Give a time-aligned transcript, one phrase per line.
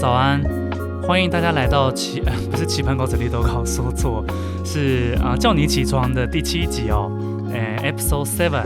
[0.00, 0.42] 早安，
[1.02, 4.24] 欢迎大家来到棋，呃， 不是棋盘稿子里都考说错，
[4.64, 7.12] 是啊，叫你起床的第七集哦，
[7.52, 8.64] 哎，Episode Seven。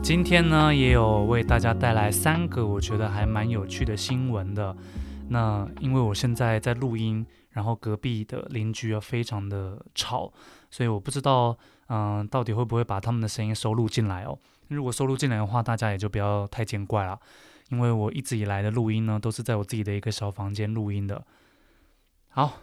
[0.00, 4.76] 今天呢，也有为大家带来三个我觉得还蛮有趣的新闻的。
[5.28, 10.32] 那因为我现在在录音，然后隔壁的邻居啊非常的吵，
[10.70, 11.56] 所以我不知道，
[11.88, 14.38] 嗯、到底会不会把他们的声音收录进来哦。
[14.68, 17.18] 如果收录进来的话，大家也就不要太见怪了，
[17.70, 21.24] 因为我一直以来的录音呢，都是在我自己的一个小房间录音的。
[22.28, 22.60] 好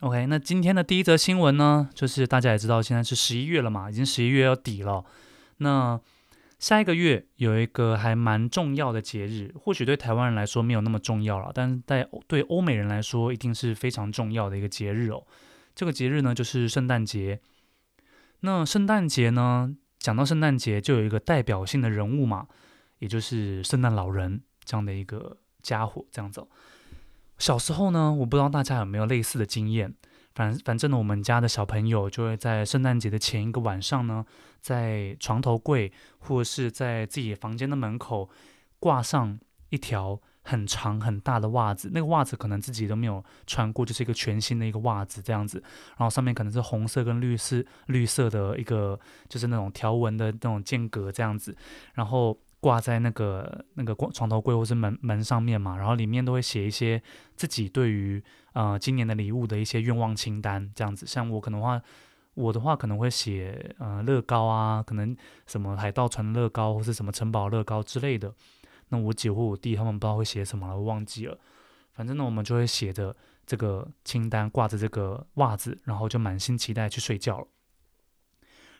[0.00, 5.04] ，OK，那今天的第一则新闻呢，就是大家也知道，现在是十一月了嘛，已经十一月要底了，
[5.58, 6.00] 那。
[6.64, 15.26] 下一个月有一个还蛮重要的节日，或许对台湾人来说没有那么重要了，但是在对欧美人来说一定是非常重要的一个节日哦。
[15.74, 17.38] 这个节日呢，就是圣诞节。
[18.40, 22.46] 那圣诞节呢，讲到圣诞节就有一个代表性的人物嘛，
[22.98, 26.42] 也就是圣诞老人这样的一个家伙，这样子。
[27.36, 29.94] 小时候呢，我不知道大家有没有类似的经验。
[30.34, 34.24] 反反正呢，我们家的小朋友就会在圣诞节的前一个晚上呢，
[34.60, 38.28] 在床头柜或者是在自己房间的门口
[38.80, 39.38] 挂上
[39.70, 41.90] 一条很长很大的袜子。
[41.94, 45.62] 那个袜子可能自己都没有穿过，就是一个全新的一个袜子这样子。
[45.96, 51.56] 然后上面可能是红色跟绿色绿色的一个，就是那种条纹的那种间隔这样子。
[51.94, 52.36] 然后。
[52.64, 57.02] 挂在那个那个床头柜或是门门上面嘛，然后里面都会写一些
[57.36, 61.06] 自己对于呃今年的礼物的一些愿望清单，这样子。
[61.06, 61.78] 像我可能话，
[62.32, 65.14] 我的话可能会写呃乐高啊，可能
[65.46, 68.32] 什么海盗船乐高或是什么城堡乐高之类的。
[68.88, 71.38] 那我姐或我弟他们不知道会写什么了，我忘记了。
[71.92, 73.14] 反正呢，我们就会写着
[73.44, 77.46] 这个清单，挂着这个袜子，然后就满心期待去睡觉了。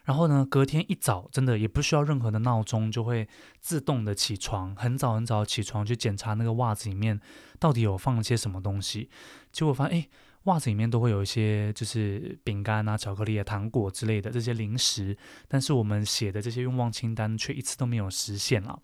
[0.04, 3.26] 然后呢，隔天一早，真的也不需要任何的闹钟，就会
[3.60, 7.18] 自动的起床，很早很早起床去检查那个袜子里面
[7.58, 9.08] 到底有放了些什么东西。
[9.50, 10.08] 结果发现，哎，
[10.44, 15.16] 袜子里面都会有一些就是饼干啊、巧克力啊、糖果之类的这些零食，
[15.48, 18.78] 但是我们写的这些愿望清单却一次都没有实现了。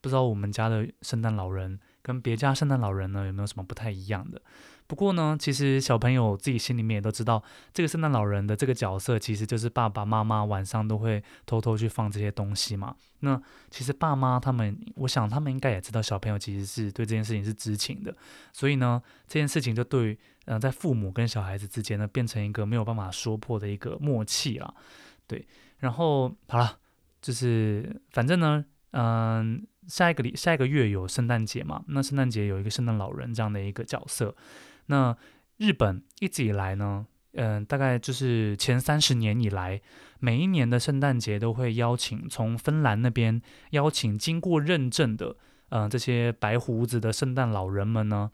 [0.00, 4.40] 不知道我们家的圣诞老人跟别家圣诞老人呢，有没有什么不太一样的？
[4.94, 12.94] 不过呢，其实小朋友自己心里面也都知道，这个圣诞老人的这个角色其实就是爸爸妈妈晚上都会偷偷去放这些东西嘛。
[13.18, 18.16] 那其实爸妈他们，我想他们应该也知道小朋友其实是对这件事情是知情的，
[18.52, 24.72] 所以呢，这件事情就对嗯、在父母跟小孩子之间呢，变成一个没有办法说破的一个默契了。
[25.26, 25.44] 对，
[25.78, 26.78] 然后好了，
[27.20, 34.32] 就是反正呢，嗯、下一个礼下一个月有圣诞节嘛，那圣诞节有一个圣诞老人这样的一个角色。
[34.86, 35.16] 那
[35.56, 39.80] 日本一直以来呢，嗯、大概就是前三十年以来，
[40.20, 43.40] 每一年的圣诞节都会邀请从芬兰那边
[43.70, 45.36] 邀请经过认证的，
[45.70, 48.30] 嗯、这些白胡子的圣诞老人们呢，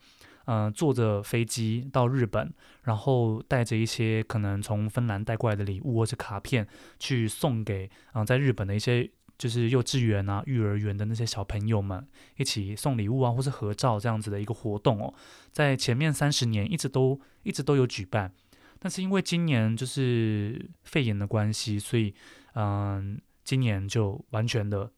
[0.46, 2.52] 嗯、坐着飞机到日本，
[2.84, 6.66] 然后带着一些可能从芬兰带过来的礼物或者卡片，
[6.98, 9.10] 去送给嗯、在日本的一些。
[9.40, 12.06] 就是幼稚园啊、幼儿园的那些小朋友们
[12.36, 15.14] 一起送礼物啊，或是合照这样子的一个活动哦，
[15.50, 18.34] 在前面三十年一直都一直都有举办，
[18.78, 22.14] 但是因为今年就是肺炎的关系，所以
[22.52, 24.92] 嗯，今年就完全的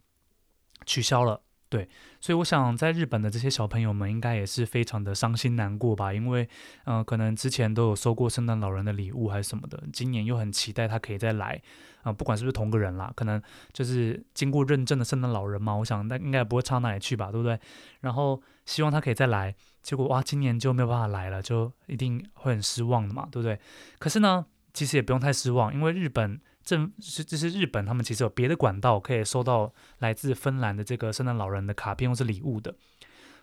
[0.84, 1.40] 取消了。
[1.72, 1.88] 对，
[2.20, 6.46] 所以我想在日本的这些小朋友们应该也是非常的伤心难过吧，因为，
[6.84, 11.58] 嗯、可能之前都有收过圣诞老人的礼物还是什么的，今年又很期待他可以再来，
[12.02, 13.40] 啊、不管是不是同个人啦，可能
[13.72, 17.58] 就是经过认证的圣诞老人嘛，我想那应该不会差哪里去吧，对不对？
[18.02, 23.58] 然后希望他可以再来，结果哇，今年就没有办法来了，就一定会很失望的嘛，对不对？
[23.98, 26.38] 可是呢，其实也不用太失望，因为日本。
[26.64, 32.74] 这是这是日本，他们其实有别的管道可以收到来自芬兰的这个圣诞老人的卡片或是礼物的。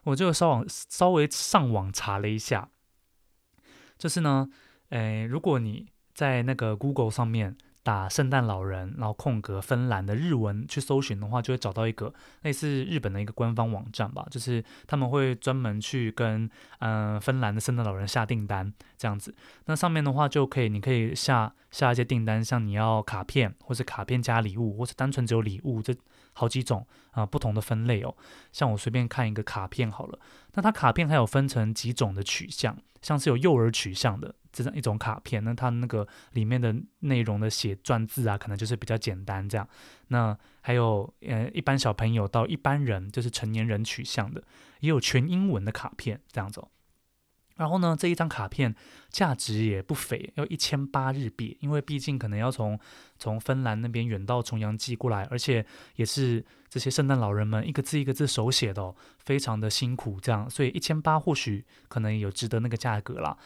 [0.04, 2.70] 我就稍网稍微上网查了一下，
[3.98, 4.50] 就是呢，
[4.90, 7.58] 诶，如果你在那个 Google 上面。
[7.82, 16.50] 打圣诞老人，然后空格芬兰的日文去搜寻的话，就会找到一个类似日本的一个官方网站吧，就是他们会专门去跟
[16.80, 19.34] 嗯、芬兰的圣诞老人下订单这样子。
[19.66, 25.96] 那上面的话就可以，你可以下下一些订单，像你要卡片，或是卡片加礼物，或是单纯只有礼物，这
[26.34, 28.16] 好几种啊、不同的分类哦。
[28.52, 30.20] 像我随便看一个卡片好了，
[30.54, 34.36] 那它卡片还有分成几种的取向，像是有幼儿取向的。
[34.52, 39.70] 这样一种卡片，那它那个里面的内容的写篆字啊，可能就是比较简单这样。
[40.08, 44.44] 那还有呃，一般小朋友到一般人，就是成年人取向的，
[44.80, 46.66] 也有全英文的卡片这样子。
[47.60, 48.74] 然后呢，这一张卡片
[49.10, 52.80] 价值也不菲，要一千八日币，因为毕竟可能要从
[53.18, 55.66] 从芬兰那边远道重洋寄过来，而且
[55.98, 63.38] 也是这些圣诞老人们一个字一个字手写的哦，非常的辛苦，这样，所以一千八或许可能有值得那个价格啦。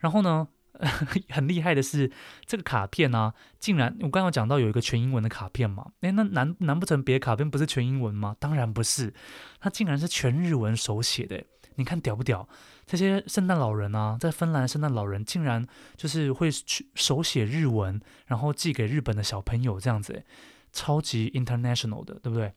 [0.00, 0.46] 然后呢，
[1.30, 2.12] 很厉害的是
[2.44, 8.36] 这个卡片呢、竟然我刚刚讲到有一个全英文的卡片嘛，诶，那难难不成别的卡片不是全英文吗？
[8.38, 9.14] 当然不是，
[9.60, 11.42] 它竟然是全日文手写的，
[11.76, 12.46] 你看屌不屌？
[12.84, 20.24] 这些圣诞老人啊，在芬兰，圣诞老人竟然就是会去手写日文，然后寄给日本的小朋友，这样子，
[20.72, 22.52] 超级 international 的，对不对？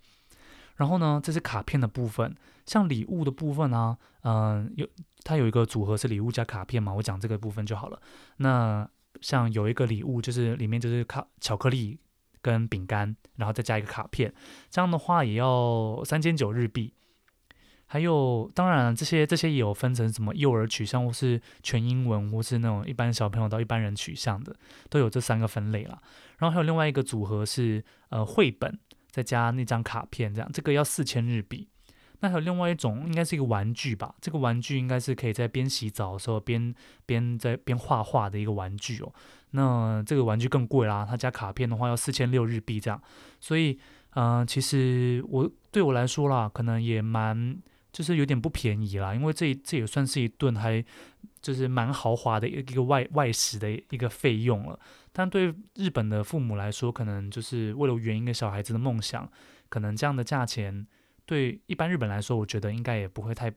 [0.75, 2.36] 然后呢，这是卡片的部分，
[2.66, 4.86] 像礼物的部分啊，嗯、有
[5.24, 8.01] 它有一个组合是礼物加卡片嘛，我讲这个部分就好了。
[8.38, 8.86] 那
[9.21, 11.98] 像有一个礼物，就是里面就是卡巧克力
[12.42, 14.33] 跟饼干，然后再加一个卡片，
[14.69, 16.94] 这样的话也要三千九日币。
[17.87, 24.55] 还有，当然这些这些也有分成什么幼儿取向，或是全英文，或是那种一般小朋友到一般人取向的，
[24.89, 26.01] 都有这三个分类啦。
[26.39, 28.77] 然后还有另外一个组合是呃绘本，
[29.11, 31.69] 再加那张卡片，这样这个要四千日币。
[32.21, 34.15] 那还有另外一种，应该是一个玩具吧？
[34.19, 36.73] 这个玩具应该是可以在边洗澡的时候边
[37.05, 39.13] 边在边画画的一个玩具哦。
[39.51, 42.99] 那这个玩具更贵啦，它加卡片的话要四千六日币这样。
[43.39, 43.79] 所以，
[44.15, 47.55] 嗯、其实我对我来说啦，可能也蛮。
[47.95, 50.83] 就是有点不便宜啦，因为这这也算是一顿还
[51.42, 54.77] 就是蛮豪华的一个外外食的一个费用了。
[55.13, 59.31] 但对日本的父母来说，可能就是为了圆一个小孩子的梦想，
[59.69, 60.86] 可能这样的价钱
[61.25, 63.50] 对一般日本来说，我觉得应该也不会太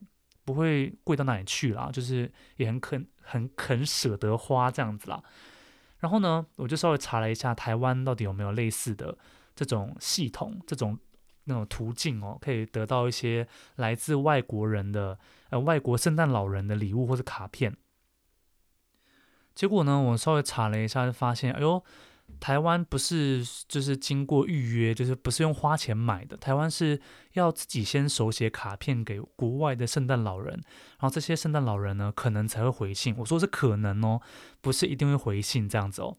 [0.45, 5.21] 不会贵到哪里去啦，就是也很肯很肯舍得花这样子啦。
[5.99, 9.19] 然后呢，我就稍微查了一下台湾到底有没有类似的
[9.57, 10.97] 这种系统，这种。
[11.49, 15.19] 那种途径哦，可以得到一些来自外国人的
[15.51, 17.77] 呃外国圣诞老人的礼物或者卡片。
[19.55, 21.83] 结果呢，我稍微查了一下，就发现，哎呦，
[22.39, 27.01] 台湾不是就是经过预约，就是不是用花钱买的，台湾是
[27.33, 33.15] 要自己先手写卡片给国外的圣诞老人，然后这些圣诞老人呢，可能才会回信。
[33.19, 34.21] 我说是可能哦，
[34.61, 36.17] 不是一定会回信这样子哦。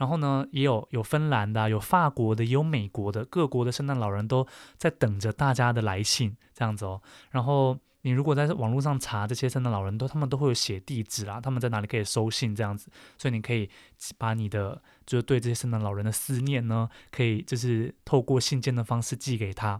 [0.00, 4.46] 然后呢，也有有芬兰的，有法国的，也有美国的，各国的圣诞老人都
[4.78, 7.02] 在等着大家的来信，这样子哦。
[7.32, 12.88] 然后你如果在网络上查这些圣诞老人都，他们都会有写地址啦，他们在哪里可以收信这样子，
[13.18, 13.68] 所以你可以
[14.16, 19.78] 把你的就是对这些圣诞老人的思念呢，可以就是透过信件的方式寄给他。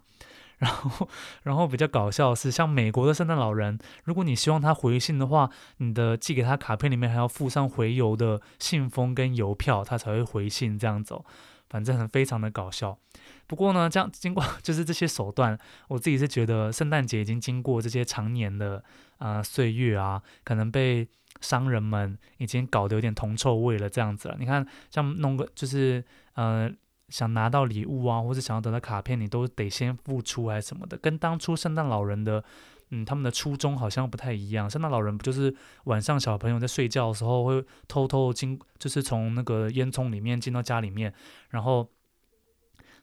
[0.61, 1.09] 然后，
[1.43, 11.25] 然后比较搞笑的是，像美国的圣诞老人，如果你希望他回信的话，你的寄给他卡片里面还要附上回邮的信封跟邮票，他才会回信这样子哦。
[11.71, 12.99] 反正很非常的搞笑。
[13.47, 18.85] 不过呢，这样经过 就是这些手段，我自己是觉得圣诞节已经经过这些常年的
[19.17, 21.09] 啊、岁月啊，可能被
[21.41, 24.37] 商人们已经搞得有点铜臭味了这样子了。
[24.39, 26.71] 你看，像弄个就是呃。
[27.11, 32.43] 想拿到礼物啊，或者想要得到卡片，你都得先付出还是什么的，跟当初圣诞老人的，
[32.91, 34.71] 嗯，他们的初衷好像不太一样。
[34.71, 41.13] 圣诞老人不就是晚上小朋友在睡觉的时候会偷偷进，就是从那个烟囱里面进到家里面，
[41.51, 41.89] 然后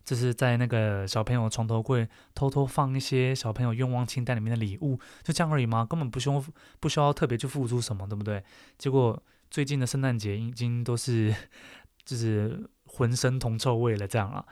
[0.06, 5.86] 就是在那个小朋友床头柜偷偷放一些小朋友愿望清单里面的礼物，就这样而已吗？
[5.86, 6.42] 根本不需要
[6.80, 8.42] 不需要特别去付出什么，对不对？
[8.78, 9.22] 结果
[9.52, 11.36] 最近的圣诞节已经都是
[12.06, 12.70] 就是。
[12.88, 14.46] 浑身铜臭味了，这样啊。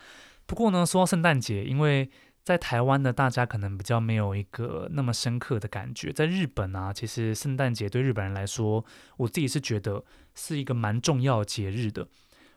[0.45, 2.09] 不过呢，说到圣诞节，因为
[2.43, 6.13] 在台湾呢，大家可能比较没有一个那么深刻的感觉。
[6.13, 8.85] 在日本啊，其实圣诞节对日本人来说，
[9.17, 10.03] 我自己是觉得
[10.35, 12.07] 是一个蛮重要节日的。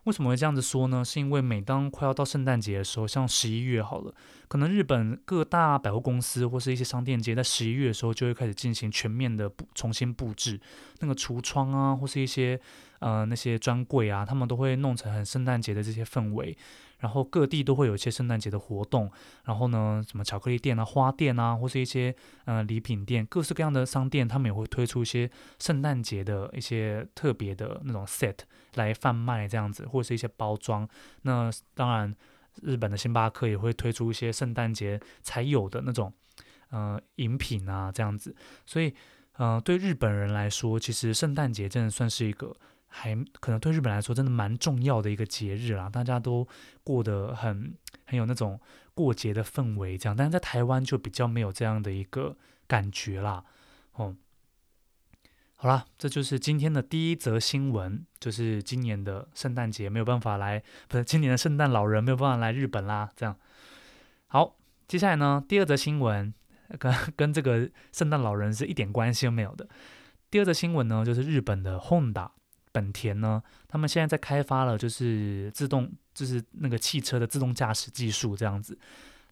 [0.05, 1.05] 为什么会这样子说呢？
[1.05, 4.15] 是因为每当快要到圣诞节的时候，像十一月好了，
[4.49, 10.59] 可能日本各大百货公司或是一些商店街，在十一月的时候就会开始进行全面的重新布置，
[11.01, 12.59] 那个橱窗啊，或是一些
[13.01, 16.57] 呃那些专柜啊，他们都会弄成很圣诞节的这些氛围。
[16.99, 19.09] 然后各地都会有一些圣诞节的活动，
[19.45, 22.13] 然后呢，什么巧克力店啊、花店啊，或是一些
[22.45, 28.35] 呃礼品店，各式各样的商店，他们也会推出一些圣诞节的一些特别的那种 set
[28.75, 30.89] 来贩卖这样子，或者是一些包装。
[31.23, 32.13] 那当然，
[32.63, 36.13] 日本的星巴克也会推出一些圣诞节才有的那种
[36.71, 38.35] 呃饮品啊这样子。
[38.67, 38.93] 所以，
[39.37, 42.57] 呃，对日本人来说，其实圣诞节真的算是一个。
[42.89, 46.47] 还可能对日本来说真的蛮重要的一个节日啦，大家都
[46.83, 47.73] 过得很
[48.07, 48.59] 很有那种
[48.95, 50.17] 过节的氛围，这样。
[50.17, 53.45] 但是在台湾就比较没有这样的一个感觉啦。
[53.93, 54.17] 哦，
[55.57, 63.11] 好啦，这就是今天的第一则新闻，就是今年的圣诞节没有办法来，不是今年的圣诞老人没有办法来日本啦。
[63.15, 63.37] 这样，
[64.29, 66.33] 好，接下来呢，第二则新闻
[66.79, 69.69] 跟跟这个圣诞老人是一点关系都没有的。
[70.31, 72.31] 第二则新闻呢，就是日本的 Honda
[72.79, 78.79] 本田呢，他们现在在开发了，就是自动，就是那个汽车的自动驾驶技术这样子。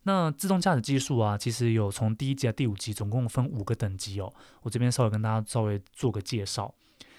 [0.03, 4.33] 那自动驾驶技术啊，其实有从第一级到第五级，总共分五个等级哦。
[4.63, 6.75] 我这边稍微跟大家稍微做个介绍。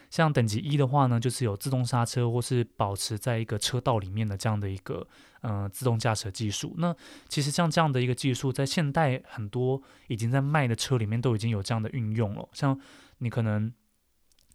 [0.10, 5.06] 像等级一的话呢，就是有自动刹车或是保持在一个车道里面的这样的一个
[5.42, 6.74] 呃自动驾驶技术。
[6.78, 6.96] 那
[7.28, 12.48] 其实像这样的一个技术，在现代很多已经在卖的车里面都已经有这样的运用了。
[12.54, 12.80] 像
[13.18, 13.70] 你可能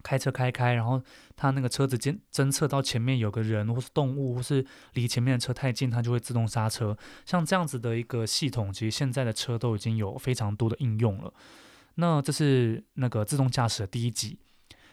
[0.03, 1.03] 开车开开，然后
[1.37, 6.97] 它那个车子监侦测到前面有个人或是动物，或是离前面的车太近，它就会自动刹车。
[7.25, 11.33] 像这样子的一个系统，其实现在的车都已经有非常多的应用了。
[11.97, 14.39] 那这是那个自动驾驶的第一级。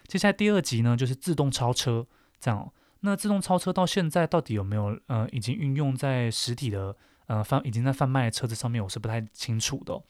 [0.07, 2.05] 接下来第二级呢，就是自动超车，
[2.39, 2.71] 这样。
[3.01, 6.97] 那自动超车到现在到底有没有呃已经运用在实体的
[7.29, 10.01] 呃贩已经在贩卖的车子上面，我是不太清楚的。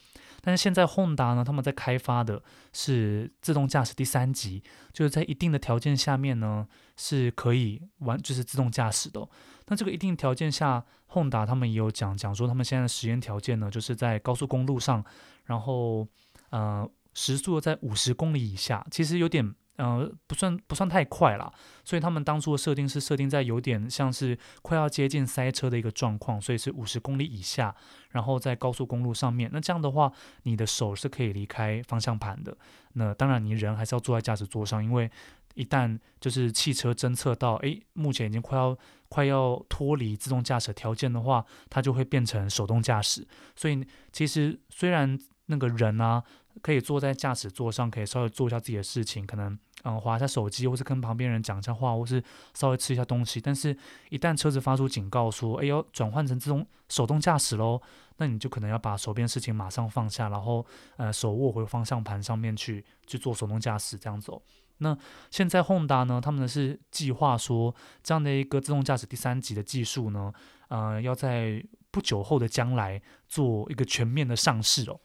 [0.42, 9.28] 但是现在 Honda 呢，他们在开发的是自动驾驶第三级，就是在一定的条件下面呢是可以完就是自动驾驶的。
[9.68, 15.04] 那这个一定条件下，Honda 他们也有讲讲说，他们现在的实验条件呢，就是在高速公路上，
[15.46, 16.08] 然后
[16.52, 19.54] 呃时速在五十公里以下，其实有点。
[19.80, 21.50] 呃，不算不算太快啦，
[21.86, 27.74] 所以他们当初的设定是设定在有点像是快要接近塞车的一个状况，所以是五十公里以下，
[28.10, 30.12] 然后在高速公路上面，那这样的话，
[30.44, 32.58] 你的手是可以离开方向盘的。
[32.96, 35.10] 那当然，你人还是要坐在驾驶座上，因为
[35.54, 43.26] 一旦就是汽车侦测到，诶，目前已经快要快要脱离自动驾驶条件的话，它就会变成手动驾驶。
[43.56, 43.82] 所以
[44.12, 46.22] 其实虽然那个人啊，
[46.62, 49.58] 可以坐在驾驶座上，可以稍微做一下自己的事情，可能。
[49.84, 52.22] 嗯，滑一下手机，或是跟旁边人讲一下话，或是
[52.54, 53.40] 稍微吃一下东西。
[53.40, 53.76] 但是，
[54.10, 57.82] 一旦车子发出警告说“哎呦，转换成自动手动驾驶喽”，
[58.18, 60.66] 那你就可能要把手边事情马上放下，然后
[60.98, 64.42] 呃手握回方向盘上面去去做手动驾驶这样子哦。
[64.80, 64.98] 那
[65.32, 70.34] 现在 Honda 呢，他们是计划说这样的一个自动驾驶第三级的技术呢，
[70.68, 75.00] 呃，要在不久后的将来做一个全面的上市哦。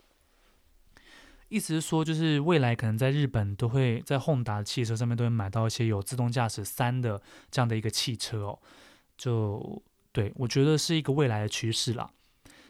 [1.48, 7.20] 意思是说，就是未来可能在日本都会在 Honda 汽车上面都会买到一些有自动驾驶三的
[7.50, 8.58] 这样的一个汽车哦，
[9.16, 9.82] 就
[10.12, 12.10] 对，我觉得是一个未来的趋势啦。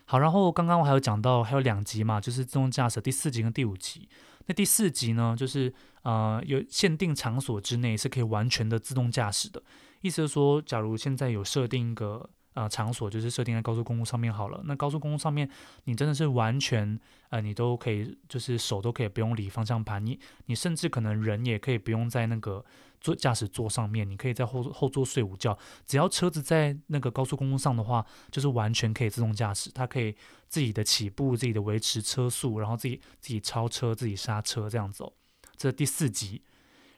[0.05, 4.09] 好，然后刚刚我还有讲到还有两级嘛，就是自动驾驶第四级跟第五级。
[4.47, 9.63] 那第四级呢，就是呃有限定场所之内是可以完全的自动驾驶的。
[10.03, 12.29] 意思是说，假如现在有设定一个。
[12.55, 14.63] 呃，场所就是设定在高速公路上面好了。
[14.65, 15.49] 那高速公路上面，
[15.85, 16.99] 你真的是完全，
[17.31, 22.65] 呃，你都可以，就是手都可以不用理方向盘，你你甚至可能人也可以不用在那个
[23.01, 25.59] 坐驾驶座上面，你可以在后后座睡午觉。
[25.85, 30.15] 只要车子在那个高速公路上的话，就是完全可以自动驾驶，它可以
[30.49, 35.13] 自己的起步、自己的维持车速，然后自己自己超车、自己刹车这样走。
[35.57, 36.41] 这第四级，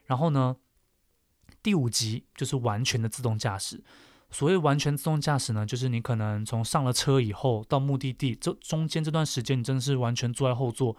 [0.05, 0.55] 然后呢，
[1.63, 3.83] 第五级就是完全的自动驾驶。
[4.37, 10.95] 所谓完全自动驾驶呢，就是你可能从上了车以后到目的地，这中间这段时间你真的是完全坐在后座，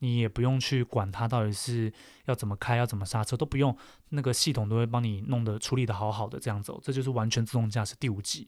[0.00, 1.90] 你也不用去管它到底是
[2.26, 3.74] 要怎么开、要怎么刹车都不用，
[4.10, 8.46] 那个系统都会帮你弄得处理得好好的这样走，这就是完全自动驾驶第五级。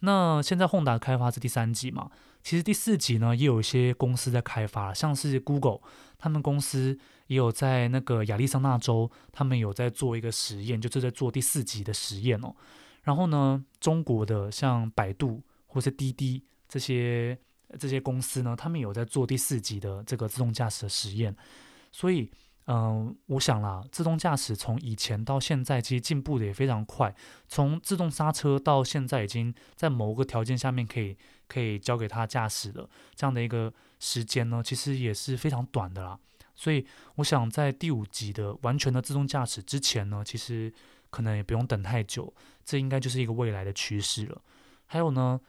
[0.00, 2.10] 那现在 Honda 开发是第三级嘛？
[2.42, 5.80] 其实第四级呢也有一些公司在开发，像是 Google，
[6.18, 12.54] 他们公司也有在那个亚利桑那州，他们有在做一个实验，就是在做第四级的实验哦。
[13.02, 17.38] 然后呢，中国的像百度或是滴滴这些
[17.78, 21.34] 这些公司呢，他们有在做第四级的这个自动驾驶的实验。
[21.90, 22.30] 所以，
[22.66, 27.14] 嗯、我想啦，自动驾驶从以前到现在，其实进步的也非常快。
[27.48, 31.16] 从自动刹车到现在，已经在某个条件下面可以
[31.48, 36.18] 可以交给他驾驶的这样的一个时间呢，其实也是非常短的啦。
[36.54, 40.70] 所以，我想在第五级的完全的自动驾驶之前呢，其实。
[41.10, 42.32] 可能也不用等太久，
[42.64, 44.40] 这应该就是一个未来的趋势了。
[44.86, 45.40] 还有呢，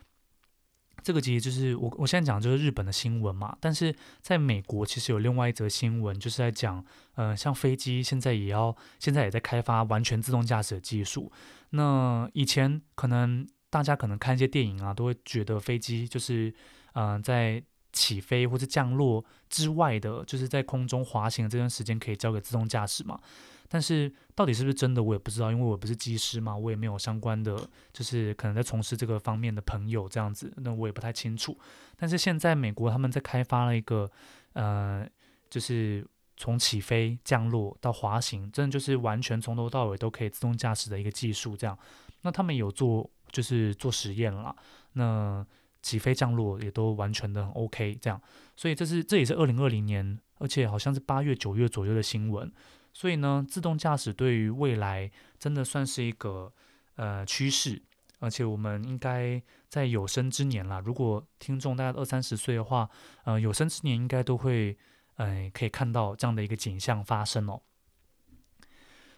[1.01, 3.57] 这个其实就是我我现在讲就是日本的新闻嘛。
[3.59, 6.83] 但是在美国，其实有另外一则新闻，就是在讲，
[7.15, 11.31] 呃，像飞机现在也要，现在也在开发完全自动驾驶的技术。
[11.71, 16.53] 那以前可能大家可能看一些电影啊，都会觉得飞机就是，
[16.93, 17.63] 嗯、在
[17.93, 23.19] 起飞或者降落之外的，就是在空中滑行的这段时间可以交给自动驾驶嘛。
[23.73, 27.57] 但是到底是不是真的，我也不知道，因为我不是机师嘛，我也没有相关的，
[27.93, 31.57] 就是可能在从事这个方面的朋友这样子，那我也不太清楚。
[31.95, 34.11] 但是现在美国他们在开发了一个，
[34.51, 35.07] 呃，
[35.49, 41.55] 就是从起飞、降落到滑行，真的就是完全从头到尾都可以自动驾驶的一个技术。
[41.55, 41.79] 这样，
[42.23, 44.53] 那他们有做，就是做实验了。
[44.93, 45.47] 那
[45.81, 48.21] 起飞、降落也都完全的很 OK，这样。
[48.57, 52.51] 所以这是这也是二零二零年，而且好像是八月、九月左右的新闻。
[52.93, 56.51] 所以呢，自动驾驶对于未来真的算是一个
[56.95, 57.81] 呃趋势，
[58.19, 62.89] 而且我们应该在有生之年啦，如果听众大概二三十岁的话，
[63.23, 64.77] 呃，有生之年应该都会
[65.15, 67.61] 呃可以看到这样的一个景象发生哦。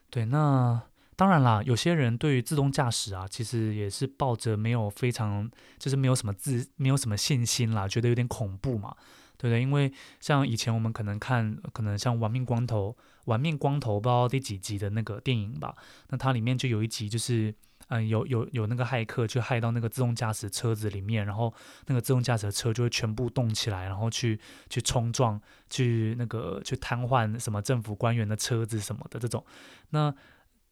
[0.10, 0.82] 对，那
[1.16, 5.50] 当然啦，有些人对于自动驾驶啊，其实也是抱着没有非常
[5.80, 8.96] 就是没有什么自没有什么信心啦，觉得有点恐怖嘛。
[9.36, 15.76] 对不对，因为像以前我们可能看，可能像《玩命关头》《玩命光头》不知道第几集的那个电影吧？
[16.10, 17.54] 那它里面就有一集，就是
[17.88, 21.54] 嗯，有有有那个骇客去骇到那个自动驾驶车子里面，然后
[21.88, 24.40] 那个自动驾驶车就会全部动起来，然后去
[24.70, 29.46] 去冲撞，去那个去瘫痪什么政府官员的车子什么的这种。
[29.90, 30.14] 那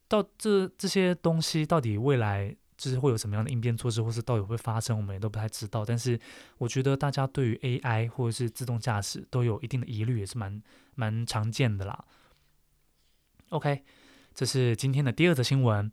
[0.08, 2.56] 到这这些东西到底未来？
[2.78, 5.86] 就是会有什么样的应变措施，或是到底会发生，我们也都不太知道。
[5.86, 6.20] 但是
[6.58, 10.60] 我觉得大家对于 AI 或者是自动驾驶都有一定的疑虑，也是蛮
[10.96, 12.04] 蛮常见的啦。
[13.52, 13.84] OK，
[14.34, 15.92] 这是今天的第二则新闻。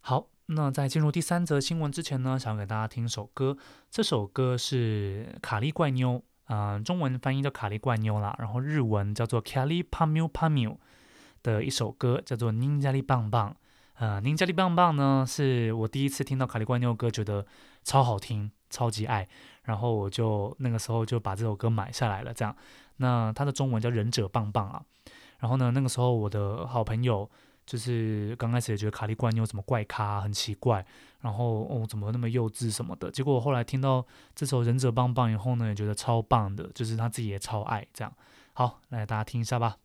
[0.00, 3.56] 好，那在进入第三则新闻之前呢，想给大家听首歌。
[3.92, 10.78] 这首歌是卡利怪妞，嗯、中文翻译叫卡利怪妞啦，然后日文叫做 Kali Pamyu Pamyu
[11.44, 13.56] 的一首歌，叫做 Ninjari 棒棒。
[13.98, 17.46] 呃，Ninjari 棒棒呢，是我第一次听到卡利怪妞歌，觉得
[17.84, 19.28] 超好听，超级爱，
[19.62, 22.34] 然后我就那个时候就把这首歌买下来了。
[22.34, 22.56] 这样，
[22.96, 24.82] 那它的中文叫忍者棒棒啊。
[25.38, 27.28] 然后呢，那个时候我的好朋友
[27.64, 30.84] 就是刚开始也觉得卡利怪妞怎么怪咖，很奇怪，
[31.20, 33.10] 然后哦怎么那么幼稚什么的。
[33.10, 38.12] 结果后来听到这首忍者棒棒以后呢，也觉得超棒的，就是他自己也超爱这样。
[38.52, 39.76] 好，来大家听一下吧。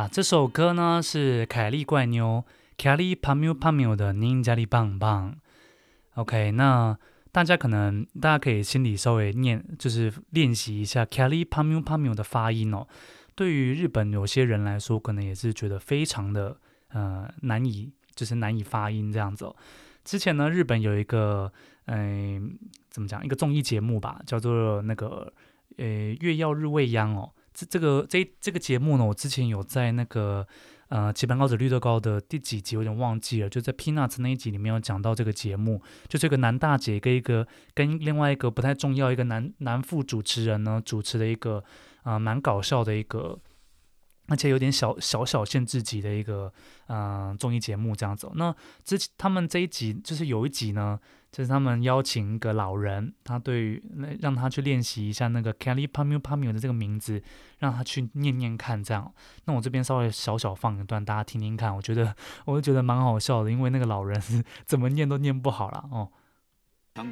[0.00, 2.42] 啊这首歌呢是凯莉怪妞
[2.78, 5.36] Kelly Pamu Pamu 的 Ninja 里棒棒。
[6.14, 6.98] OK，那
[7.30, 12.86] 大家可能大家可以心里稍微念，就是练习一下 Kelly Pamu Pamu 的发音哦。
[13.34, 16.56] 对于日本有些人来说，可能也是觉得非常的
[16.92, 19.54] 呃难以，就是难以发音这样子哦。
[20.02, 21.52] 之前呢，日本有一个
[21.84, 22.56] 嗯、
[22.88, 25.30] 怎么讲，一个综艺节目吧，叫做那个
[25.76, 25.84] 呃
[26.20, 27.30] 月曜日未央哦。
[27.52, 30.46] 这这个这这个节目呢，我之前有在那个
[30.88, 33.48] 呃《棋盘高子绿豆糕》的第几集，我有点忘记了。
[33.48, 41.64] 就在 Peanuts 那一集里面有讲到这个节目，就这个男大姐跟一个跟另外一个不太重要一个男男副主持人呢主持的一个
[42.02, 43.38] 啊、呃、蛮搞笑的一个。
[44.28, 46.52] 而且有点小小小限制级的一个
[46.86, 48.30] 嗯、呃、综艺节目这样子。
[48.36, 51.00] 那之前他们这一集就是有一集呢，
[51.31, 53.83] 就是他们邀请一个老人，他对于
[54.21, 57.21] 让他去练习一下那个 Kelly Pamio Pamio 的这个名字，
[57.59, 59.13] 让他去念念看这样。
[59.43, 61.75] 那我这边稍微小小放一段，大家听听看。
[61.75, 66.09] 我觉得我就觉得蛮好笑的，因为那个老人是怎么念都念不好了哦。
[66.95, 67.11] 今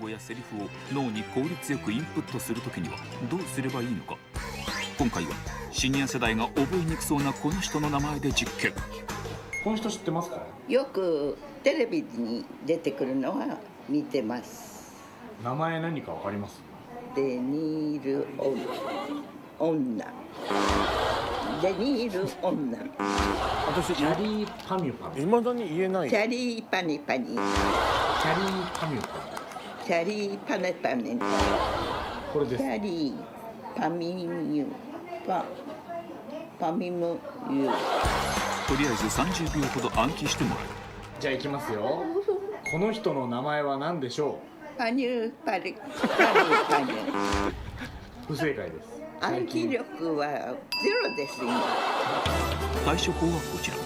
[5.10, 5.32] 回は
[5.72, 8.72] シニア世代が覚えにくそうなこの人の名前で実験
[9.64, 13.58] この人知ってますかよくテレビに出てくるのは
[13.89, 14.93] 见てます。
[15.43, 16.61] 名前何かわかります？
[17.15, 18.27] デニール
[19.59, 20.05] 女。
[21.63, 22.79] デニール女。
[23.67, 26.09] 私キャリーパミュパミいまだに言えない。
[26.11, 29.29] キャリーパニパニキャリーパミュパミ
[29.87, 31.17] キャリーパネパネ
[32.33, 32.63] これです。
[32.63, 34.67] キャリーパミミュ。
[35.27, 35.45] パ
[36.59, 37.19] パミム
[37.51, 40.65] ユとりあえず30秒ほど暗记してもらう。
[41.21, 42.05] じゃあいきますよ
[42.71, 44.41] この人の名前は何でしょ
[44.77, 47.53] パニュパリパニュう
[48.29, 49.01] 不正解です。
[49.23, 51.63] 暗记力はゼロです今。
[52.85, 53.77] 対処法はこちら。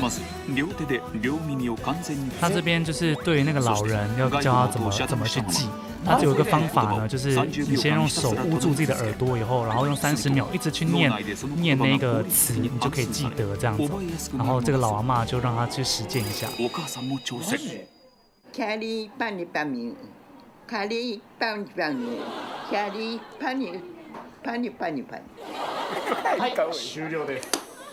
[0.00, 0.22] まず
[0.54, 5.68] 両手で両耳を完全に他这边就是对于那个老人要教他怎么怎么去记。
[6.04, 11.10] 那有一个方法呢，就是你先用手捂住自己的耳朵，以后然后用三十秒一直去念
[11.56, 13.90] 念那个词，你就可以记得这样子。
[14.36, 16.48] 然后这个老阿妈就让他去实践一下。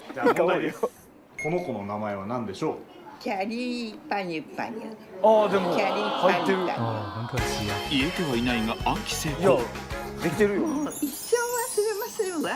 [1.42, 2.99] この子の名前は何でしょう？
[3.20, 4.82] キャリーパニパニ
[5.22, 6.58] ああでもキャリー入ってる。
[6.60, 6.82] パニパニ哦，
[7.28, 7.76] 很可惜啊。
[7.92, 9.60] 言えてはいないが暗记成いや功
[10.24, 10.62] できてるよ。
[10.62, 12.52] もう一生忘れませんわ。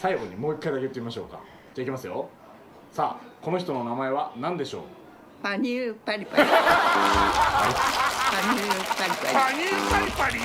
[0.00, 1.40] 最后にもう一回だけ言ってみましょうか。
[1.74, 2.28] じゃあいきますよ。
[2.92, 4.82] さあこの人の名前は何でしょう？
[5.42, 6.44] パニューパリパリ。
[6.44, 6.52] パ
[8.54, 9.06] ニューパ
[10.06, 10.38] リパリ。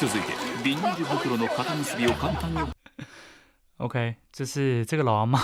[0.00, 0.32] 続いて
[0.64, 2.60] ビニール袋の肩结びを简単に
[3.78, 5.38] OK，就是这个老阿妈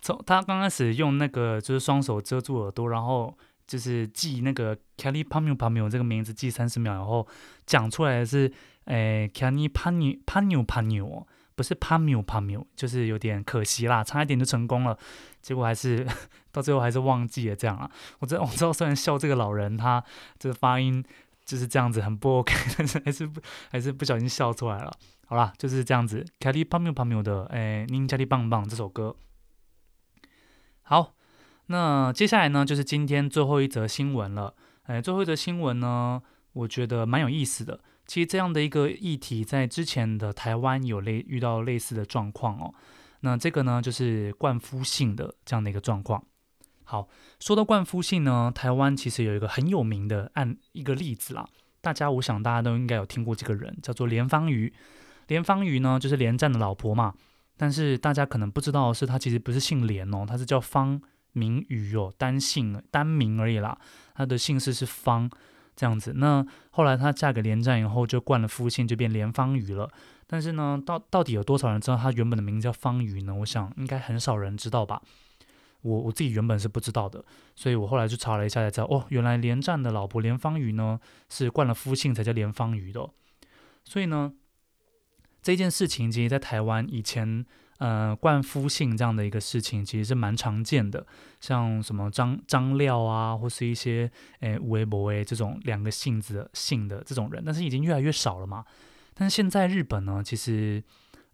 [0.00, 7.26] 从他刚开始用那个就是双手遮住耳朵，然后就是记那个 Kelly Pamio Pamio 这个名字记三十秒，然后
[7.66, 8.52] 讲出来的是
[8.84, 11.24] 诶 Kelly Pamio Pamio Pamio，
[11.56, 14.96] 不是 Pamio Pamio，就是有点可惜啦，差一点就成功了，
[15.42, 16.06] 结果还是
[16.52, 17.90] 到最后还是忘记了这样啊。
[18.20, 20.04] 我知道我知道，虽然笑这个老人他
[20.38, 21.02] 这个发音
[21.44, 24.92] 就是这样子很不 OK， 但是还是不还是不小心笑出来了。
[25.26, 26.24] 好啦，就是这样子。
[26.38, 29.16] Kelly Pamio Pamio 的诶，Ninja 里棒棒这首歌。
[30.82, 31.14] 好，
[31.66, 34.54] 那接下来呢，就是今天最后一则新闻了。
[34.86, 37.80] 诶，最后一则新闻呢，我觉得蛮有意思的。
[38.06, 42.74] 其实这样的一个议题，在之前的台湾有类遇到类似的状况哦。
[43.20, 46.22] 那这个呢，就是冠夫性的这样的一个状况。
[46.84, 47.08] 好，
[47.40, 51.46] 说到冠夫姓呢，台湾其实有一个很有名的案一个例子啦。
[51.80, 54.72] 大家，我想大家都应该有听过这个人，叫做连方瑜。
[55.26, 57.14] 连方瑜呢，就是连战的老婆嘛。
[57.56, 61.00] 但是大家可能不知道的是，她其实不是姓连哦，她是叫方
[61.32, 63.78] 明瑀哦，单姓单名而已啦。
[64.14, 65.30] 她的姓氏是方
[65.76, 66.14] 这样子。
[66.16, 69.90] 那后来她嫁给连战以后，就冠了夫姓，就变连方瑜了。
[70.26, 73.34] 但是呢，到到底有多少人知道她原本的名字叫方瑜呢？
[73.34, 75.00] 我想应该很少人知道吧。
[75.84, 83.08] 我我自己原本是不知道的，所以我后来就查了一下才知道，哦，原来连战的老婆连方瑜呢，是冠了夫姓才叫连方瑜的。
[83.84, 84.32] 所以呢。
[85.44, 87.44] 这件事情其实，在台湾以前，
[87.76, 91.06] 呃，冠夫姓这样的一个事情，其实是蛮常见的。
[91.38, 98.64] 像什么张张廖啊，或是一些诶吴为博诶这种两个姓子姓的这种人，但是已经越来越少了嘛。
[99.12, 100.82] 但是现在日本呢，其实，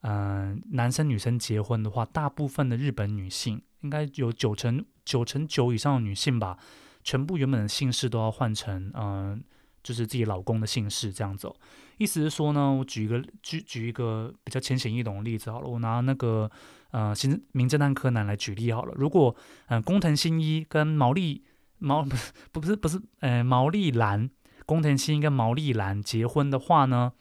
[0.01, 6.59] 嗯、男生女生结婚的话，大部分的日本女性，应该有九成九成九以上的女性吧，
[7.03, 9.43] 全部原本的姓氏都要换成嗯、
[9.83, 11.57] 就是自己老公的姓氏这样子哦。
[11.99, 16.51] 意思是说呢，我举一个举举一个比较浅显易懂的例子好了，我拿那个
[16.93, 18.95] 呃新名侦探柯南来举例好了。
[18.97, 19.35] 如果
[19.69, 21.45] 嗯工、藤新一跟毛利
[21.79, 24.31] 毛 不是不是不是呃毛利兰，
[24.65, 27.13] 工藤新一跟毛利兰结婚的话呢，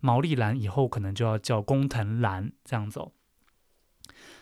[0.00, 3.12] 毛利兰以后可能就要叫工藤兰这样子哦。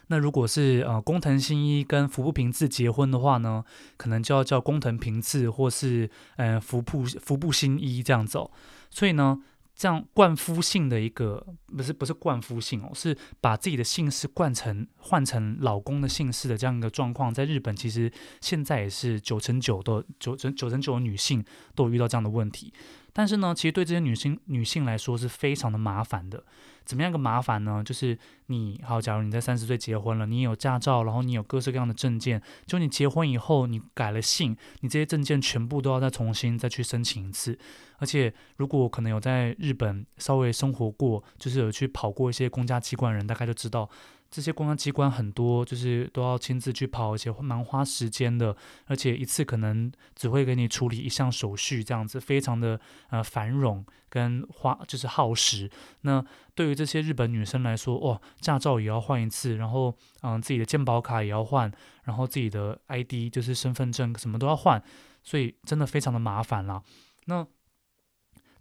[0.08, 3.64] 那如果是呃工藤新一跟服部平次结婚的话呢，
[3.96, 8.50] 可能就要叫工藤平次或是呃服部服部新一这样走。
[8.90, 9.42] 所以呢。
[9.76, 11.44] 这样冠夫姓的一个
[11.76, 18.08] 不是不是冠夫姓哦，是把自己的姓氏冠成换成老公的姓氏的这样一个状况，在日本其实
[18.40, 22.72] 现在也是九成九的九成九成九的女性都有遇到这样的问题。
[23.12, 26.44] 但是呢，其实对这些女性女性来说是非常的麻烦的。
[26.84, 27.82] 怎么样个麻烦呢？
[27.84, 37.58] 就是你好，假如你在三十岁结婚了，你有驾照，然后你有各式各样的证件，就你结婚以后你改了姓，你这些证件全部都要再重新再去申请一次。
[37.98, 43.88] 而且如果可能有在日本稍微生活过，就是有去跑过一些公家机关的人，大概就知道。
[44.30, 48.56] 这些公安机关很多，就是都要亲自去跑，而且蛮花时间的，
[48.86, 55.70] 而且一次可能只会给你处理一项手续，这样子非常的呃繁冗跟花就是耗时。
[56.00, 61.70] 那对于这些日本女生来说，哦，驾照也要换一次，然后嗯自己的健保卡也要换，
[62.02, 64.82] 然后自己的 ID 就是身份证什么都要换，
[65.22, 66.82] 所以真的非常的麻烦啦。
[67.26, 67.46] 那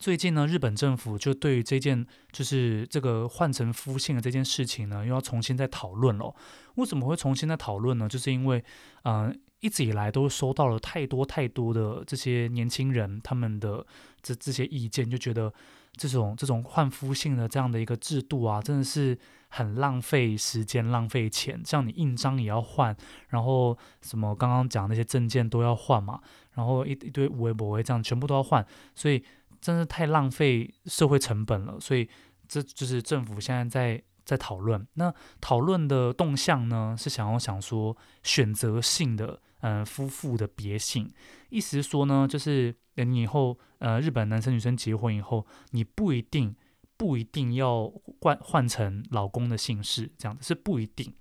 [0.04, 6.36] 最近呢，日本政府就对于这件就是这个换成夫姓的这件事情呢，又要重新再讨论了。
[6.76, 8.10] 为什么会重新再讨论呢？
[8.10, 8.62] 就是因为，
[9.04, 13.88] 嗯、呃，一直以来都收到了太多太多的这些年轻人他们的
[14.22, 15.54] 这这些意见，就觉得
[15.94, 21.62] 这种这种换夫姓的这样的一个制度啊，真的是很浪费时间、浪费钱。
[21.64, 22.94] 像你印章也要换，
[23.30, 26.20] 然后什么刚刚讲那些证件都要换嘛，
[26.56, 29.24] 然后一一堆有的没的这样全部都要换，所以。
[29.64, 32.08] 真是太浪费社会成本了，所以
[32.50, 34.86] 这就是政府现在在在讨论。
[34.96, 41.10] 那讨论的动向呢，是想要想说选择性的，嗯、夫妇的别姓，
[41.50, 46.54] 意思是说呢，就是等你以后呃，日本男生女生结婚以后，你不一定
[46.98, 51.14] 不一定要换换成老公的姓氏，这样子是不一定。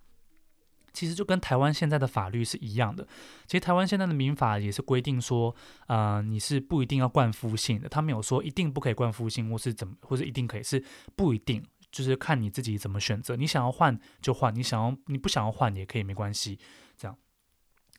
[0.92, 3.06] 其实就跟台湾现在的法律是一样的。
[3.46, 5.54] 其实台湾现在的民法也是规定说，
[5.86, 7.88] 呃，你是不一定要冠夫姓的。
[7.88, 10.82] 他没有说一定不可以冠夫姓，或是怎么，或是一定可以，是
[11.16, 13.36] 不一定，就是看你自己怎么选择。
[13.36, 16.58] 你想要换就换，你想要你不想要换也可以，没关系。
[16.96, 17.16] 这样，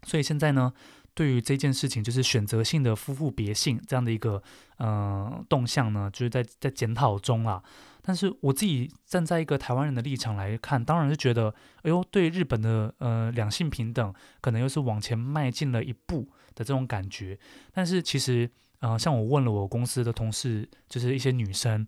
[0.03, 0.73] 所以现在呢，
[1.13, 4.41] 对于这件事情，就是选择性的夫妇别姓这样的一个
[4.77, 7.63] 呃动向呢，就是在在检讨中啊。
[8.05, 17.39] 但是我自己站在一个台湾人的立场来看，当然是觉得，哎呦，对日本的呃两性平等，可能又是往前迈进了一步的这种感觉。
[17.71, 18.49] 但是其实，
[18.79, 21.87] 呃，像我问了我公司的同事，就是一些女生，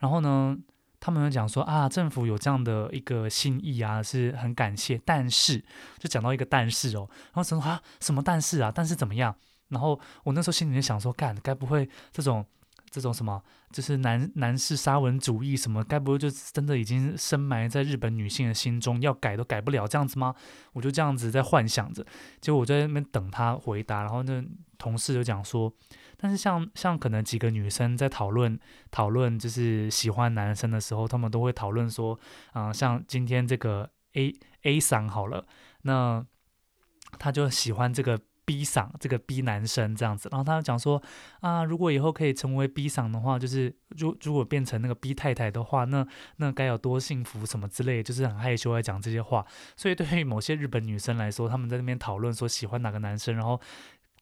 [0.00, 0.58] 然后呢，
[1.02, 4.96] 他们讲说啊，政府有这样的一个心意啊，是很感谢。
[5.04, 5.58] 但是，
[5.98, 9.34] 就讲到一个但是哦，然后什么啊，什么但是啊，但是怎么样？
[9.70, 12.46] 然后我那时候心里面想说，干，该不会这种。
[12.94, 20.34] 这种什么，就是男男士沙文主义什么，该不会就真的已经深埋在日本女性的心中，要改都改不了这样子吗？
[20.74, 22.04] 我就这样子在幻想着，
[22.42, 24.44] 结果我在那边等他回答，然后那
[24.76, 25.72] 同事就讲说，
[26.22, 28.56] 但是像像可能几个女生在讨论
[28.92, 32.16] 讨论，就是喜欢男生的时候，他们都会讨论说，
[32.52, 34.32] 啊、像今天这个 A
[34.62, 35.44] A 桑好了，
[35.82, 36.24] 那
[37.18, 38.20] 他就喜欢这个。
[38.44, 41.00] B 赏这个 B 男生这样子，然后他讲说
[41.40, 46.04] 啊，如果以后可以成为 B 赏的话，就是如如果变成那个 B 太太的话，那
[46.38, 49.46] 那该有多幸福什么之类，就是很害羞来讲这些话。
[49.76, 53.58] 所以对于某些日本女生来说，他们在那边讨论说喜欢哪个男生，然后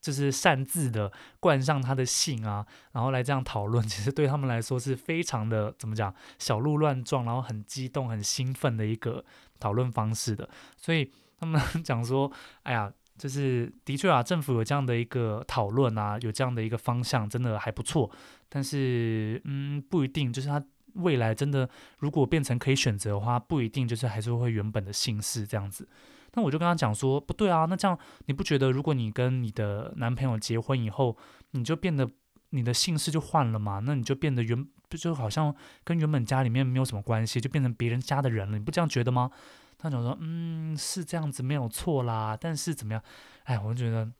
[0.01, 9.25] 就是擅自的冠上他的姓啊，然后来这样讨论， 其实对他们来说是非常的怎么讲，小鹿乱撞，然后很激动、很兴奋的一个
[9.59, 10.49] 讨论方式的。
[10.77, 12.31] 所以他们 讲说，
[12.63, 12.93] 哎呀。
[13.19, 18.11] 就是的确啊，政府有这样的一个讨论啊，有这样的一个方向，真的还不错。
[18.49, 25.87] 但是，嗯，不一定，就是他未来真的如果变成可以选择的话，不一定就是还是会原本的姓氏这样子。
[26.35, 31.16] 那我就跟他讲说，不对啊，那这样你不觉得，如果你跟你的男朋友结婚以后，
[31.53, 32.09] 你就变得
[32.51, 33.81] 你的姓氏就换了嘛？
[33.85, 39.31] 那你就变得原不就好像跟原本家里面没有什么关系，就变成别人家的人了，你不这样觉得吗？
[39.79, 43.03] 他讲说，嗯，是这样子没有错啦，但是怎么样？
[43.45, 44.11] 哎，我就觉得，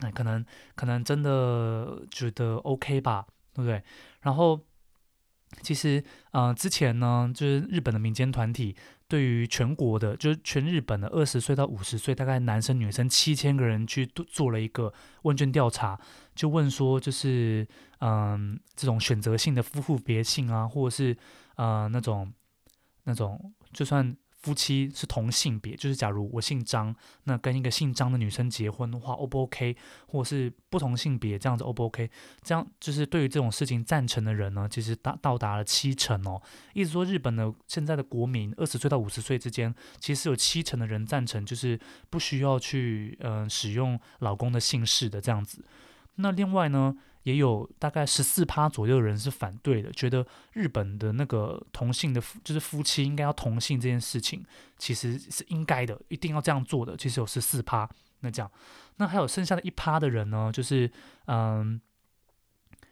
[0.00, 0.44] 哎，可能
[0.74, 3.82] 可能真的觉得 OK 吧，对不对？
[4.20, 4.60] 然后
[5.62, 8.76] 其实，呃，之前呢，就是日本的民间团体
[9.08, 15.98] 对于全国的，就是全日本的二十岁到五十岁，大概男生女生七千个人去做了一个问卷调查，
[16.34, 17.66] 就问说，就是，
[18.00, 21.16] 嗯、这种选择性的夫妇别姓啊，或者是，
[21.56, 22.32] 呃，那种，
[23.04, 24.16] 那种，就算。
[24.44, 29.74] 夫妻是同性别，就是假如我姓张，那跟一个姓张的女生结婚的话，O 不 OK？
[30.06, 32.10] 或者是不同性别这样子，O 不 OK？
[32.42, 36.42] 这样就是对于这种事情赞成的人呢，其实达到达了七成哦。
[36.74, 41.80] 意思说，日本的现在的国民二十岁到五十岁之间，其实有七成的人赞成，就是
[42.10, 45.64] 不需要去嗯、使用老公的姓氏的这样子。
[46.16, 46.94] 那另外呢，
[47.24, 54.44] 也有大概十四趴左右的人是反对的，觉得日本的那个同性的夫就是夫妻应该要同性这件事情，
[54.78, 56.94] 其实是应该的，一定要这样做的。
[56.96, 57.88] 其实有十四趴，
[58.20, 58.50] 那这样，
[58.96, 60.90] 那还有剩下的一趴的人呢，就是
[61.26, 61.80] 嗯，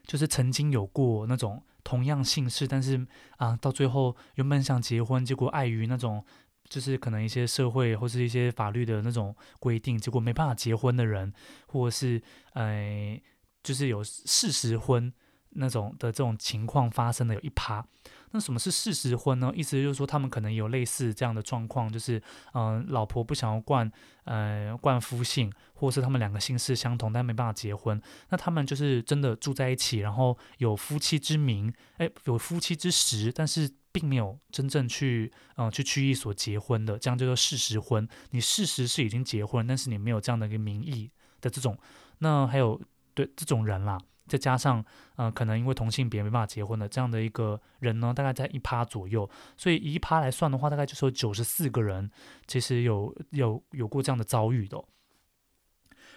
[0.07, 6.25] 就是曾经有过那种同样姓氏，但是啊，到最后原本想结婚，结果碍于那种
[6.71, 11.31] 就是可能一些社会或是一些法律的那种规定，结果没办法结婚的人，
[11.67, 12.23] 或者是
[12.55, 13.21] 哎。
[13.63, 15.13] 就是有事实婚
[15.51, 17.85] 那种的这种情况发生的有一趴，
[18.31, 19.53] 那什么是事实婚呢？
[19.55, 22.21] 意思就是说他们可能有类似这样的状况，就是
[22.55, 23.91] 嗯、老婆不想要冠
[24.25, 38.09] 呃冠夫姓，或者是他们两个姓氏相同，但没办法结婚，那他们就是真的住在一起，然后有夫妻之名，哎，有夫妻之实，但是并没有真正去嗯、呃、去区役所结婚的，这样叫做事实婚。
[38.31, 41.11] 你事实是已经结婚，但是你没有这样的一个名义
[41.43, 41.79] 的这种，
[42.21, 42.81] 那还有。
[43.15, 44.85] 对这种人啦，再加上
[45.17, 52.11] 呃，可能因为同性别没办法结婚的这样的一个人呢，大概在一趴左右，所以以一趴来算的话，大概就是有九十四个人
[52.47, 54.83] 其实有有有过这样的遭遇的。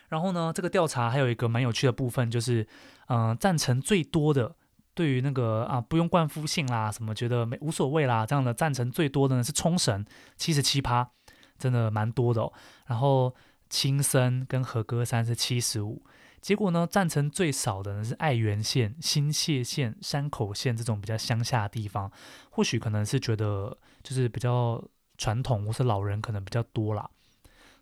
[0.10, 2.68] 然后呢，这个调查还有一个蛮有趣的部分，就是
[3.08, 4.56] 嗯、赞成最多的，
[4.94, 10.06] 对于那个啊不用冠夫姓啦，什么觉得没无所谓啦，这样的赞成最多的呢是冲绳
[10.38, 11.10] 七十七趴，
[11.58, 12.54] 真的蛮多的哦。
[12.86, 13.36] 然后
[13.68, 16.04] 青森跟和歌山是七十五。
[16.46, 22.12] 结果呢，赞成最少的呢是爱媛县、新泻县、山口县这种比较乡下的地方，
[22.52, 24.80] 或许可能是觉得就是比较
[25.18, 27.10] 传统，或是老人可能比较多啦。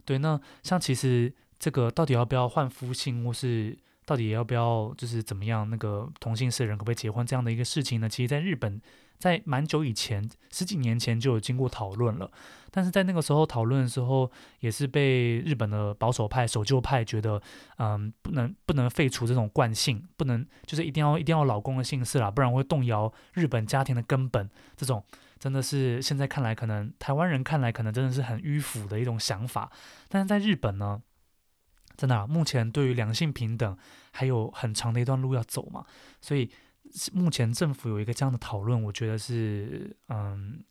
[0.05, 8.07] 对，那像其实这个到底要不要换夫姓，或是到底要不要就是怎么样，那个同姓氏人可不可以结婚这样的一个事情呢？
[8.07, 8.81] 其实在日本。
[9.19, 12.29] 在蛮久以前，十几年前就有经过讨论了，
[12.71, 17.41] 但是在那个时候讨论的时候，也是被日本的保守派、守旧派觉得，
[17.77, 24.49] 嗯，不能不能废除这种惯性，不能就是一定要一定要老公的姓氏啦，不然会动摇日本家庭的根本。
[24.75, 25.01] 这种
[25.39, 29.71] 真的是现在看来，可能台湾人看来可能真的是很迂腐的一种想法，
[30.09, 31.01] 但是在日本呢，
[31.95, 33.77] 真的，目前对于两性平等
[34.11, 35.85] 还有很长的一段路要走嘛，
[36.19, 36.49] 所以。
[37.11, 40.63] 目前政府有一个这样的讨论，我觉得是，嗯，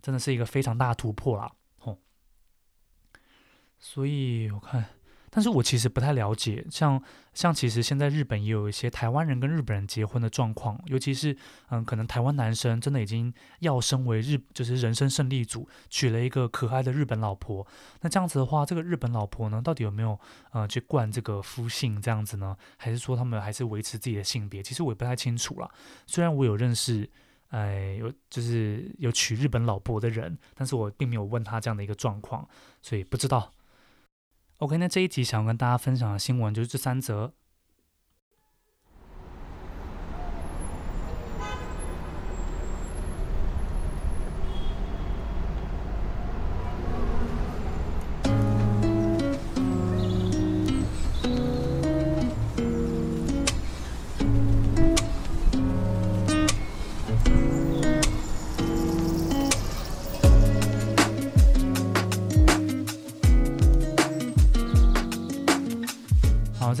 [0.00, 1.98] 真的是一个非常大的突破啦，哦。
[3.78, 4.84] 所以我看。
[5.30, 7.00] 但是我其实不太了解，像
[7.32, 11.36] 像其实现在日本也有一些台湾人跟日本人结婚的状况，尤其是
[11.68, 17.64] 嗯，可能台湾男生真的已经要升为日，就是人生胜利组，娶了一个可爱的日本老婆。
[18.00, 20.18] 那这样子的话，这个日本老婆呢，到底有没有
[20.50, 22.56] 呃去冠这个夫姓这样子呢？
[22.76, 24.60] 还是说他们还是维持自己的性别？
[24.60, 25.70] 其实我也不太清楚啦。
[26.08, 27.08] 虽然我有认识，
[27.50, 32.48] 哎，有就是有娶日本老婆的人，但是我并没有问他这样的一个状况，
[32.82, 33.52] 所以不知道。
[34.60, 37.32] OK，那这一集想要跟大家分享的新闻就是这三则。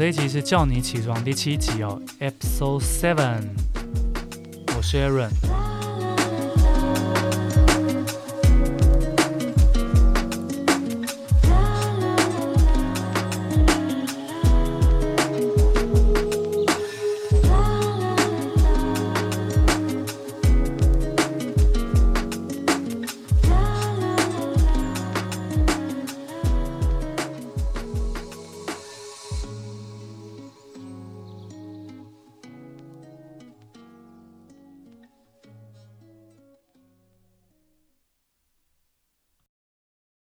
[0.00, 3.42] 这一集是叫你起床第七集哦，Episode Seven，
[4.74, 5.49] 我是 Aaron。